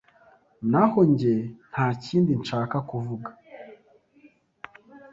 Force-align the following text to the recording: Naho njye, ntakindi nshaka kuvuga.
Naho 0.71 0.99
njye, 1.11 1.35
ntakindi 1.69 2.31
nshaka 2.41 2.77
kuvuga. 2.89 3.29